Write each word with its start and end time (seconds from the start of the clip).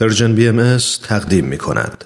پرژن 0.00 0.34
بی 0.34 0.48
ام 0.48 0.76
تقدیم 1.08 1.44
می 1.44 1.58
کند. 1.58 2.04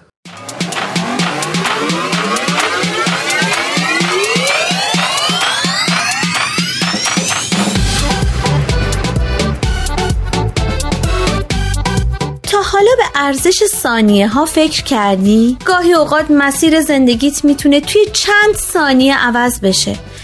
تا 12.42 12.62
حالا 12.62 12.90
به 12.98 13.04
ارزش 13.14 13.66
ثانیه 13.66 14.28
ها 14.28 14.44
فکر 14.44 14.82
کردی؟ 14.82 15.58
گاهی 15.64 15.92
اوقات 15.92 16.30
مسیر 16.30 16.80
زندگیت 16.80 17.44
می‌تونه 17.44 17.80
توی 17.80 18.06
چند 18.12 18.54
ثانیه 18.54 19.18
عوض 19.18 19.60
بشه 19.60 19.96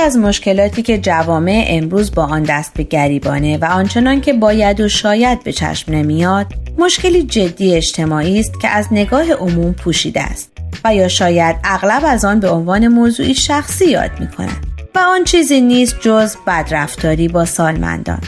از 0.00 0.16
مشکلاتی 0.16 0.82
که 0.82 0.98
جوامع 0.98 1.64
امروز 1.68 2.14
با 2.14 2.24
آن 2.24 2.42
دست 2.42 2.74
به 2.74 2.82
گریبانه 2.82 3.58
و 3.58 3.64
آنچنان 3.64 4.20
که 4.20 4.32
باید 4.32 4.80
و 4.80 4.88
شاید 4.88 5.42
به 5.42 5.52
چشم 5.52 5.92
نمیاد 5.92 6.46
مشکلی 6.78 7.22
جدی 7.22 7.74
اجتماعی 7.74 8.40
است 8.40 8.60
که 8.60 8.68
از 8.68 8.86
نگاه 8.90 9.32
عموم 9.32 9.72
پوشیده 9.72 10.22
است 10.22 10.52
و 10.84 10.94
یا 10.94 11.08
شاید 11.08 11.56
اغلب 11.64 12.02
از 12.06 12.24
آن 12.24 12.40
به 12.40 12.50
عنوان 12.50 12.88
موضوعی 12.88 13.34
شخصی 13.34 13.90
یاد 13.90 14.10
می 14.20 14.28
کنند 14.28 14.66
و 14.94 14.98
آن 14.98 15.24
چیزی 15.24 15.60
نیست 15.60 15.96
جز 16.00 16.36
بدرفتاری 16.46 17.28
با 17.28 17.44
سالمندان. 17.44 18.20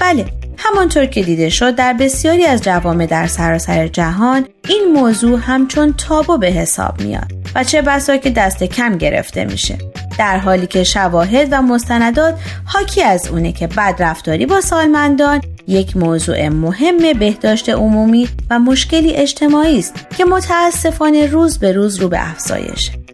بله 0.00 0.24
همانطور 0.56 1.06
که 1.06 1.22
دیده 1.22 1.48
شد 1.48 1.74
در 1.74 1.92
بسیاری 1.92 2.44
از 2.44 2.62
جوامع 2.62 3.06
در 3.06 3.26
سراسر 3.26 3.88
جهان 3.88 4.44
این 4.68 4.92
موضوع 4.94 5.38
همچون 5.38 5.92
تابو 5.92 6.38
به 6.38 6.46
حساب 6.46 7.00
میاد 7.00 7.32
و 7.54 7.64
چه 7.64 7.82
بسا 7.82 8.16
که 8.16 8.30
دست 8.30 8.64
کم 8.64 8.98
گرفته 8.98 9.44
میشه. 9.44 9.78
در 10.18 10.38
حالی 10.38 10.66
که 10.66 10.84
شواهد 10.84 11.48
و 11.50 11.62
مستندات 11.62 12.34
حاکی 12.64 13.02
از 13.02 13.28
اونه 13.28 13.52
که 13.52 13.66
بدرفتاری 13.66 14.46
با 14.46 14.60
سالمندان 14.60 15.40
یک 15.68 15.96
موضوع 15.96 16.48
مهم 16.48 17.18
بهداشت 17.18 17.68
عمومی 17.68 18.28
و 18.50 18.58
مشکلی 18.58 19.14
اجتماعی 19.14 19.78
است 19.78 19.94
که 20.16 20.24
متاسفانه 20.24 21.26
روز 21.26 21.58
به 21.58 21.72
روز 21.72 21.96
رو 22.00 22.08
به 22.08 22.30
افزایشه 22.30 23.05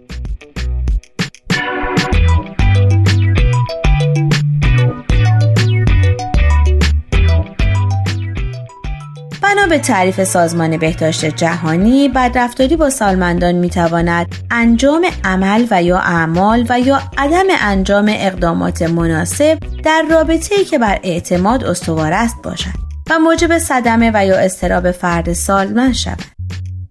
به 9.72 9.78
تعریف 9.78 10.24
سازمان 10.24 10.76
بهداشت 10.76 11.24
جهانی 11.24 12.08
بدرفتاری 12.08 12.76
با 12.76 12.90
سالمندان 12.90 13.54
می‌تواند 13.54 14.34
انجام 14.50 15.06
عمل 15.24 15.66
و 15.70 15.82
یا 15.82 15.98
اعمال 15.98 16.66
و 16.68 16.80
یا 16.80 17.02
عدم 17.18 17.44
انجام 17.60 18.06
اقدامات 18.08 18.82
مناسب 18.82 19.58
در 19.84 20.04
رابطه 20.10 20.64
که 20.64 20.78
بر 20.78 20.98
اعتماد 21.02 21.64
استوار 21.64 22.12
است 22.12 22.36
باشد 22.42 22.78
و 23.10 23.18
موجب 23.18 23.58
صدمه 23.58 24.10
و 24.14 24.26
یا 24.26 24.38
استراب 24.38 24.90
فرد 24.90 25.32
سالمند 25.32 25.94
شود 25.94 26.18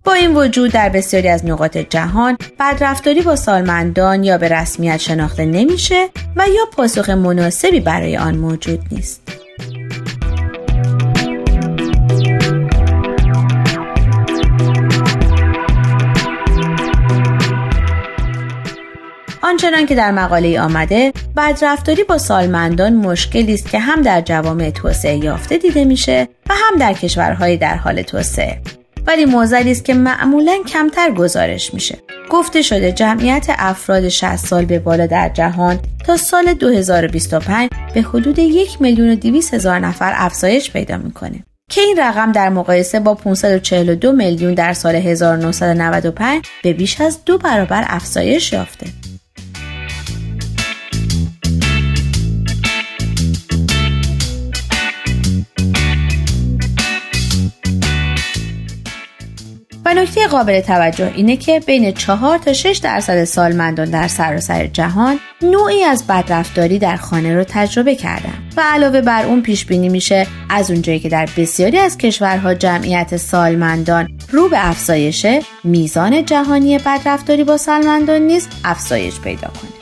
با 0.04 0.14
این 0.14 0.36
وجود 0.36 0.72
در 0.72 0.90
بسیاری 0.90 1.28
از 1.28 1.46
نقاط 1.46 1.78
جهان 1.78 2.38
بدرفتاری 2.60 3.22
با 3.22 3.36
سالمندان 3.36 4.24
یا 4.24 4.38
به 4.38 4.48
رسمیت 4.48 4.98
شناخته 4.98 5.46
نمیشه 5.46 6.10
و 6.36 6.48
یا 6.48 6.66
پاسخ 6.74 7.10
مناسبی 7.10 7.80
برای 7.80 8.18
آن 8.18 8.38
موجود 8.38 8.80
نیست. 8.92 9.41
آنچنان 19.52 19.86
که 19.86 19.96
در 19.96 20.12
مقاله 20.12 20.62
آمده 20.62 21.14
بدرفتاری 21.38 22.04
با 22.04 22.18
سالمندان 22.18 22.96
مشکلی 22.96 23.54
است 23.54 23.70
که 23.70 23.80
هم 23.80 24.02
در 24.02 24.22
جوامع 24.22 24.70
توسعه 24.70 25.18
یافته 25.18 25.58
دیده 25.58 25.86
میشه 25.86 26.28
و 26.50 26.54
هم 26.54 26.80
در 26.80 26.94
کشورهای 26.94 27.58
در 27.58 27.76
حال 27.76 28.02
توسعه. 28.02 28.62
ولی 29.08 29.26
موزلی 29.26 29.72
است 29.72 29.86
که 29.86 29.94
معمولا 29.94 30.58
کمتر 30.68 31.12
گزارش 31.12 31.74
میشه. 31.74 31.98
گفته 32.30 32.62
شده 32.62 32.92
جمعیت 32.92 33.46
افراد 33.50 34.10
60 34.10 34.36
سال 34.36 34.66
به 34.66 34.80
بالا 34.80 35.06
در 35.06 35.30
جهان 35.30 35.80
تا 36.06 36.18
سال 36.18 36.54
2025 36.54 37.70
به 37.94 38.02
حدود 38.02 38.40
یک 38.40 38.82
میلیون 38.82 39.10
و 39.10 39.16
200 39.16 39.54
هزار 39.54 39.80
نفر 39.80 40.14
افزایش 40.16 40.72
پیدا 40.72 40.98
می‌کنه. 40.98 41.44
که 41.70 41.82
این 41.82 41.98
رقم 42.00 42.32
در 42.32 42.50
مقایسه 42.50 43.00
با 43.00 43.16
542 43.16 44.12
میلیون 44.12 44.54
در 44.54 44.74
سال 44.74 44.96
1995 44.96 46.46
به 46.64 46.74
بیش 46.74 47.02
از 47.02 47.26
دو 47.26 47.38
برابر 47.38 47.86
افزایش 47.88 48.54
یافته. 48.54 49.01
نکته 60.02 60.28
قابل 60.28 60.62
توجه 60.62 61.12
اینه 61.16 61.38
که 61.38 61.60
بین 61.60 61.92
4 61.92 62.38
تا 62.38 62.54
6 62.54 62.78
درصد 62.78 63.24
سالمندان 63.24 63.90
در 63.90 64.08
سراسر 64.08 64.68
جهان 64.68 65.20
نوعی 65.42 65.84
از 65.84 66.08
بدرفتاری 66.08 66.80
در 66.80 66.96
خانه 66.96 67.36
رو 67.36 67.44
تجربه 67.44 67.96
کردن. 67.96 68.34
و 68.58 68.62
علاوه 68.62 69.02
بر 69.02 69.26
اون 69.26 69.42
پیش 69.42 69.66
بینی 69.66 69.90
میشه 69.90 70.28
از 70.50 70.72
اونجایی 70.72 71.00
که 71.00 71.10
در 71.10 71.30
بسیاری 71.38 71.78
از 71.78 71.98
کشورها 71.98 72.54
جمعیت 72.54 73.18
سالمندان 73.18 74.08
رو 74.32 74.50
به 74.50 74.70
افزایشه 74.70 75.42
میزان 75.64 76.26
جهانی 76.26 76.78
بدرفتاری 76.78 77.44
با 77.44 77.58
سالمندان 77.58 78.22
نیز 78.22 78.48
افزایش 78.66 79.20
پیدا 79.20 79.48
کنه. 79.48 79.81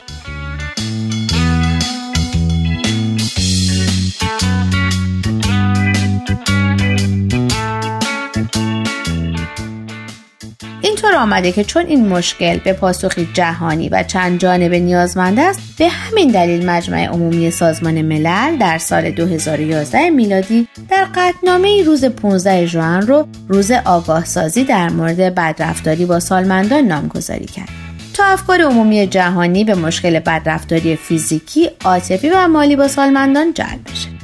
آمده 11.20 11.52
که 11.52 11.64
چون 11.64 11.86
این 11.86 12.08
مشکل 12.08 12.58
به 12.58 12.72
پاسخی 12.72 13.28
جهانی 13.34 13.88
و 13.88 14.02
چند 14.02 14.40
جانبه 14.40 14.80
نیازمند 14.80 15.38
است 15.38 15.60
به 15.78 15.88
همین 15.88 16.30
دلیل 16.30 16.70
مجمع 16.70 17.06
عمومی 17.06 17.50
سازمان 17.50 18.02
ملل 18.02 18.56
در 18.56 18.78
سال 18.78 19.10
2011 19.10 20.10
میلادی 20.10 20.68
در 20.88 21.06
قطنامه 21.14 21.82
روز 21.82 22.04
15 22.04 22.66
ژوئن 22.66 23.00
رو 23.00 23.26
روز 23.48 23.70
آگاه 23.70 24.24
سازی 24.24 24.64
در 24.64 24.88
مورد 24.88 25.34
بدرفتاری 25.34 26.06
با 26.06 26.20
سالمندان 26.20 26.84
نامگذاری 26.84 27.46
کرد 27.46 27.68
تا 28.14 28.24
افکار 28.24 28.60
عمومی 28.60 29.06
جهانی 29.06 29.64
به 29.64 29.74
مشکل 29.74 30.18
بدرفتاری 30.18 30.96
فیزیکی، 30.96 31.70
عاطفی 31.84 32.30
و 32.30 32.48
مالی 32.48 32.76
با 32.76 32.88
سالمندان 32.88 33.54
جلب 33.54 33.80
بشه. 33.92 34.19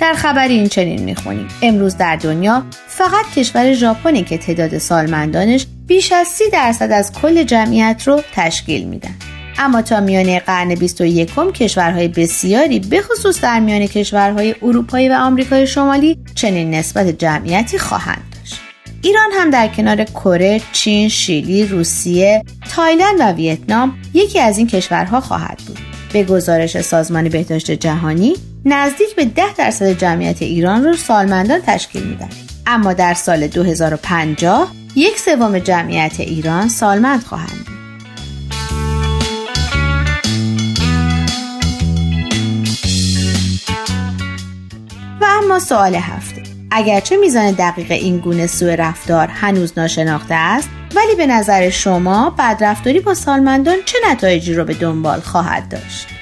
در 0.00 0.12
خبری 0.12 0.54
این 0.54 0.68
چنین 0.68 1.02
می‌خونیم. 1.02 1.48
امروز 1.62 1.96
در 1.96 2.16
دنیا 2.16 2.62
فقط 2.86 3.34
کشور 3.36 3.72
ژاپنی 3.72 4.24
که 4.24 4.38
تعداد 4.38 4.78
سالمندانش 4.78 5.66
بیش 5.86 6.12
از 6.12 6.26
سی 6.26 6.44
درصد 6.52 6.92
از 6.92 7.12
کل 7.12 7.42
جمعیت 7.42 8.02
رو 8.06 8.22
تشکیل 8.34 8.84
میدن. 8.84 9.14
اما 9.58 9.82
تا 9.82 10.00
میانه 10.00 10.40
قرن 10.40 10.74
21 10.74 11.52
کشورهای 11.54 12.08
بسیاری 12.08 12.80
بخصوص 12.80 13.40
در 13.40 13.60
میان 13.60 13.86
کشورهای 13.86 14.54
اروپایی 14.62 15.08
و 15.08 15.12
آمریکای 15.12 15.66
شمالی 15.66 16.18
چنین 16.34 16.74
نسبت 16.74 17.06
جمعیتی 17.06 17.78
خواهند 17.78 18.22
داشت. 18.38 18.60
ایران 19.02 19.30
هم 19.32 19.50
در 19.50 19.68
کنار 19.68 20.04
کره، 20.04 20.60
چین، 20.72 21.08
شیلی، 21.08 21.66
روسیه، 21.66 22.44
تایلند 22.70 23.20
و 23.20 23.32
ویتنام 23.32 23.94
یکی 24.14 24.40
از 24.40 24.58
این 24.58 24.66
کشورها 24.66 25.20
خواهد 25.20 25.58
بود. 25.66 25.78
به 26.12 26.24
گزارش 26.24 26.80
سازمان 26.80 27.28
بهداشت 27.28 27.70
جهانی 27.70 28.34
نزدیک 28.70 29.16
به 29.16 29.24
10 29.24 29.54
درصد 29.54 29.98
جمعیت 29.98 30.42
ایران 30.42 30.84
رو 30.84 30.96
سالمندان 30.96 31.60
تشکیل 31.66 32.02
میدن. 32.02 32.28
اما 32.66 32.92
در 32.92 33.14
سال 33.14 33.46
2050 33.46 34.72
یک 34.96 35.18
سوم 35.18 35.58
جمعیت 35.58 36.20
ایران 36.20 36.68
سالمند 36.68 37.24
خواهند 37.24 37.48
بود. 37.48 37.78
و 45.20 45.24
اما 45.24 45.58
سوال 45.58 45.94
هفته. 45.94 46.42
اگرچه 46.70 47.16
میزان 47.16 47.50
دقیق 47.50 47.92
این 47.92 48.18
گونه 48.18 48.46
سوء 48.46 48.74
رفتار 48.74 49.26
هنوز 49.26 49.72
ناشناخته 49.76 50.34
است 50.34 50.68
ولی 50.96 51.14
به 51.16 51.26
نظر 51.26 51.70
شما 51.70 52.34
بدرفتاری 52.38 53.00
با 53.00 53.14
سالمندان 53.14 53.76
چه 53.84 53.98
نتایجی 54.10 54.54
رو 54.54 54.64
به 54.64 54.74
دنبال 54.74 55.20
خواهد 55.20 55.68
داشت؟ 55.68 56.17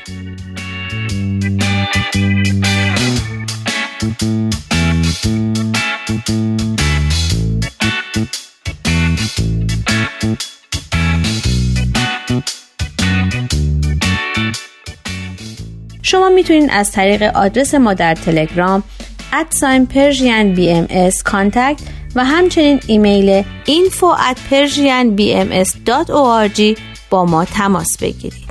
شما 16.02 16.28
می‌تونید 16.28 16.70
از 16.72 16.92
طریق 16.92 17.22
آدرس 17.22 17.74
ما 17.74 17.94
در 17.94 18.14
تلگرام 18.14 18.82
ادساین 19.32 19.86
پرژین 19.86 20.54
بی 20.54 20.70
ام 20.70 20.86
و 22.14 22.24
همچنین 22.24 22.80
ایمیل 22.86 23.44
info 23.66 24.04
با 27.10 27.24
ما 27.24 27.44
تماس 27.44 27.98
بگیرید. 28.00 28.46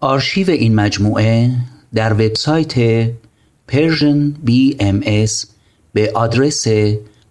آرشیو 0.00 0.50
این 0.50 0.74
مجموعه 0.74 1.50
در 1.94 2.12
وبسایت 2.12 3.06
Persian 3.72 4.32
BMS 4.46 5.46
به 5.92 6.12
آدرس 6.14 6.68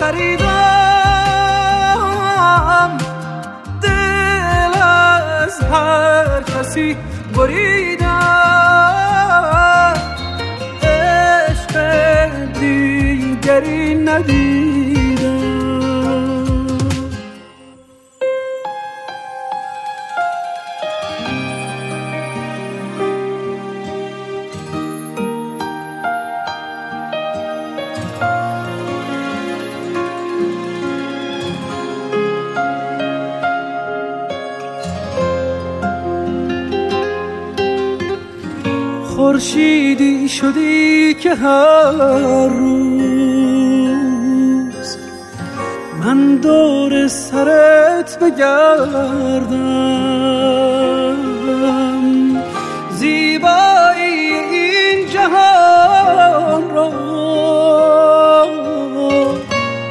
خریدم. 0.03 0.49
دل 3.83 4.75
از 4.83 5.61
هر 5.73 6.43
کسی 6.43 6.97
بریدم. 7.37 8.09
عشق 10.83 11.75
دیگری 12.61 13.95
ندیدم. 13.95 14.92
خورشیدی 39.23 40.29
شدی 40.29 41.15
که 41.15 41.35
هر 41.35 42.49
روز 42.49 43.89
من 46.01 46.37
دور 46.37 47.09
سرت 47.09 48.19
بگردم. 48.19 49.23
زیبایی 52.91 54.35
این 54.53 55.09
جهان 55.09 56.71
را 56.71 56.93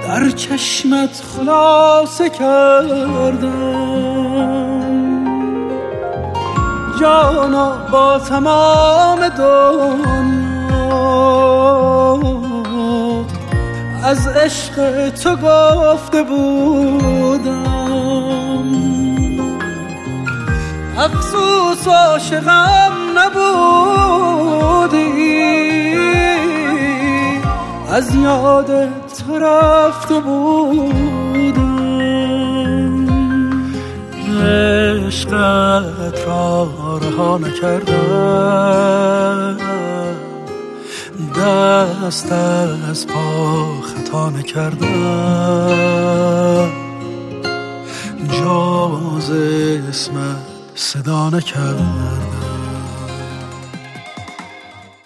در 0.07 0.30
چشمت 0.30 1.22
خلاصه 1.38 2.30
کردم. 2.30 4.21
جانا 7.01 7.77
با 7.92 8.19
تمام 8.19 9.30
دنیا. 9.30 10.12
از 14.03 14.27
عشق 14.27 15.09
تو 15.09 15.36
گفته 15.36 16.24
بودم. 16.24 17.62
افسوس 20.98 21.88
عاشقم 21.88 22.92
نبودی. 23.18 25.01
از 27.92 28.15
یاد 28.15 28.71
تو 29.27 29.39
رفته 29.39 30.19
بودم. 30.19 31.21
عشقت 35.12 36.27
را 36.27 36.65
رها 37.01 37.38
نکردم. 37.38 38.92
دست 41.38 42.31
از 42.89 43.07
پا 43.07 43.81
خطا 43.81 44.30
نکردم. 44.30 44.89
جاز 48.30 49.31
اسمت 49.89 50.38
صدا 50.75 51.30
نکردم. 51.30 52.41